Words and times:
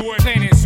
sword 0.00 0.20
planet 0.20 0.59